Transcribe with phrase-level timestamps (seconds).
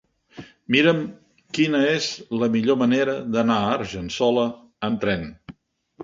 [0.75, 1.01] Mira'm
[1.57, 2.07] quina és
[2.43, 4.47] la millor manera d'anar a Argençola
[4.89, 5.29] amb tren.